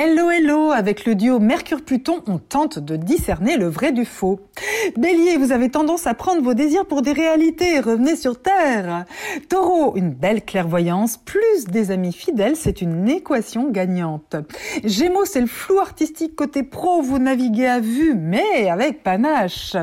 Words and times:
Hello 0.00 0.30
hello, 0.30 0.70
avec 0.70 1.06
le 1.06 1.16
duo 1.16 1.40
Mercure-Pluton, 1.40 2.22
on 2.28 2.38
tente 2.38 2.78
de 2.78 2.94
discerner 2.94 3.56
le 3.56 3.66
vrai 3.66 3.90
du 3.90 4.04
faux. 4.04 4.38
Bélier, 4.96 5.36
vous 5.36 5.52
avez 5.52 5.70
tendance 5.70 6.06
à 6.06 6.14
prendre 6.14 6.42
vos 6.42 6.54
désirs 6.54 6.86
pour 6.86 7.02
des 7.02 7.12
réalités, 7.12 7.80
revenez 7.80 8.16
sur 8.16 8.40
Terre. 8.40 9.04
Taureau, 9.48 9.96
une 9.96 10.10
belle 10.10 10.44
clairvoyance, 10.44 11.16
plus 11.16 11.66
des 11.66 11.90
amis 11.90 12.12
fidèles, 12.12 12.56
c'est 12.56 12.80
une 12.80 13.08
équation 13.08 13.70
gagnante. 13.70 14.36
Gémeaux, 14.84 15.24
c'est 15.24 15.40
le 15.40 15.46
flou 15.46 15.78
artistique 15.78 16.34
côté 16.34 16.62
pro, 16.62 17.02
vous 17.02 17.18
naviguez 17.18 17.66
à 17.66 17.80
vue, 17.80 18.14
mais 18.14 18.68
avec 18.70 19.02
panache. 19.02 19.76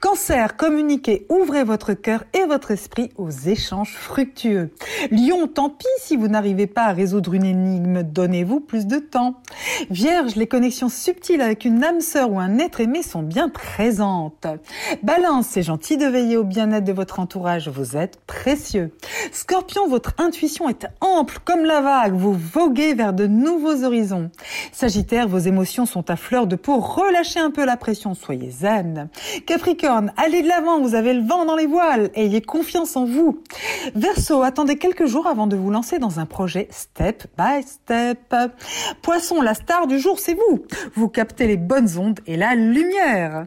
Cancer, 0.00 0.56
communiquez, 0.56 1.26
ouvrez 1.28 1.64
votre 1.64 1.94
cœur 1.94 2.24
et 2.34 2.44
votre 2.44 2.70
esprit 2.70 3.10
aux 3.16 3.30
échanges 3.30 3.94
fructueux. 3.94 4.70
Lion, 5.10 5.46
tant 5.46 5.70
pis 5.70 5.86
si 6.00 6.16
vous 6.16 6.28
n'arrivez 6.28 6.66
pas 6.66 6.84
à 6.84 6.92
résoudre 6.92 7.34
une 7.34 7.44
énigme, 7.44 8.02
donnez-vous 8.02 8.60
plus 8.60 8.86
de 8.86 8.98
temps. 8.98 9.40
Vierge, 9.90 10.36
les 10.36 10.46
connexions 10.46 10.88
subtiles 10.88 11.40
avec 11.40 11.64
une 11.64 11.82
âme 11.82 12.00
sœur 12.00 12.30
ou 12.32 12.38
un 12.38 12.58
être 12.58 12.80
aimé 12.80 13.02
sont 13.02 13.22
bien 13.22 13.48
présentes. 13.48 14.46
Balance, 15.02 15.46
c'est 15.48 15.62
gentil 15.62 15.96
de 15.96 16.06
veiller 16.06 16.36
au 16.36 16.44
bien-être 16.44 16.84
de 16.84 16.92
votre 16.92 17.20
entourage, 17.20 17.68
vous 17.68 17.96
êtes 17.96 18.20
précieux. 18.26 18.92
Scorpion, 19.32 19.88
votre 19.88 20.14
intuition 20.18 20.68
est 20.68 20.86
ample 21.00 21.38
comme 21.44 21.64
la 21.64 21.80
vague, 21.80 22.14
vous 22.14 22.32
voguez 22.32 22.94
vers 22.94 23.12
de 23.12 23.26
nouveaux 23.26 23.84
horizons. 23.84 24.30
Sagittaire, 24.72 25.28
vos 25.28 25.38
émotions 25.38 25.86
sont 25.86 26.10
à 26.10 26.16
fleur 26.16 26.46
de 26.46 26.56
peau, 26.56 26.78
relâchez 26.78 27.40
un 27.40 27.50
peu 27.50 27.64
la 27.64 27.76
pression, 27.76 28.14
soyez 28.14 28.50
zen. 28.50 29.08
Capricorne, 29.46 30.12
allez 30.16 30.42
de 30.42 30.48
l'avant, 30.48 30.80
vous 30.80 30.94
avez 30.94 31.14
le 31.14 31.22
vent 31.22 31.44
dans 31.44 31.56
les 31.56 31.66
voiles, 31.66 32.10
ayez 32.14 32.40
confiance 32.40 32.96
en 32.96 33.04
vous. 33.04 33.42
Verseau, 33.94 34.42
attendez 34.42 34.76
quelques 34.76 35.06
jours 35.06 35.26
avant 35.26 35.46
de 35.46 35.56
vous 35.56 35.70
lancer 35.70 35.98
dans 35.98 36.20
un 36.20 36.26
projet 36.26 36.68
step 36.70 37.24
by 37.36 37.62
step. 37.62 38.34
Poisson, 39.02 39.40
la 39.40 39.54
star 39.54 39.86
du 39.86 39.98
jour, 39.98 40.18
c'est 40.18 40.34
vous. 40.34 40.64
Vous 40.94 41.08
captez 41.08 41.46
les 41.46 41.56
bonnes 41.56 41.98
ondes 41.98 42.20
et 42.26 42.36
la 42.36 42.54
lumière. 42.54 43.46